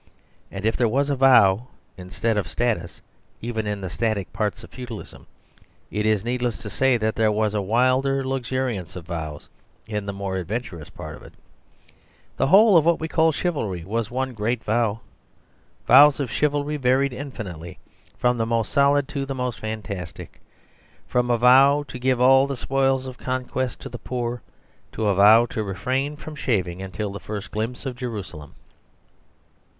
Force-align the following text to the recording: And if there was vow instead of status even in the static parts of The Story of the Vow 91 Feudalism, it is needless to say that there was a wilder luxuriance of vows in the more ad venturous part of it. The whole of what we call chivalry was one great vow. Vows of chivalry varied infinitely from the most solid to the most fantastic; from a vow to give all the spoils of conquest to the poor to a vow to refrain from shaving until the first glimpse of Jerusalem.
And 0.49 0.65
if 0.65 0.75
there 0.75 0.87
was 0.87 1.09
vow 1.11 1.67
instead 1.95 2.35
of 2.35 2.49
status 2.49 3.03
even 3.39 3.67
in 3.67 3.81
the 3.81 3.89
static 3.91 4.33
parts 4.33 4.63
of 4.63 4.71
The 4.71 4.75
Story 4.83 4.83
of 4.85 4.87
the 4.89 4.95
Vow 4.95 4.95
91 5.11 5.25
Feudalism, 5.29 5.91
it 5.91 6.05
is 6.07 6.25
needless 6.25 6.57
to 6.57 6.71
say 6.71 6.97
that 6.97 7.13
there 7.13 7.31
was 7.31 7.53
a 7.53 7.61
wilder 7.61 8.23
luxuriance 8.25 8.95
of 8.95 9.05
vows 9.05 9.47
in 9.85 10.07
the 10.07 10.11
more 10.11 10.39
ad 10.39 10.47
venturous 10.47 10.89
part 10.89 11.15
of 11.15 11.21
it. 11.21 11.33
The 12.37 12.47
whole 12.47 12.77
of 12.77 12.83
what 12.83 12.99
we 12.99 13.07
call 13.07 13.31
chivalry 13.31 13.83
was 13.83 14.09
one 14.09 14.33
great 14.33 14.63
vow. 14.63 15.01
Vows 15.85 16.19
of 16.19 16.31
chivalry 16.31 16.77
varied 16.77 17.13
infinitely 17.13 17.77
from 18.17 18.39
the 18.39 18.47
most 18.47 18.71
solid 18.71 19.07
to 19.09 19.27
the 19.27 19.35
most 19.35 19.59
fantastic; 19.59 20.41
from 21.07 21.29
a 21.29 21.37
vow 21.37 21.85
to 21.87 21.99
give 21.99 22.19
all 22.19 22.47
the 22.47 22.57
spoils 22.57 23.05
of 23.05 23.19
conquest 23.19 23.79
to 23.81 23.87
the 23.89 23.99
poor 23.99 24.41
to 24.93 25.05
a 25.05 25.13
vow 25.13 25.45
to 25.45 25.61
refrain 25.61 26.15
from 26.15 26.33
shaving 26.35 26.81
until 26.81 27.11
the 27.11 27.19
first 27.19 27.51
glimpse 27.51 27.85
of 27.85 27.95
Jerusalem. 27.95 28.55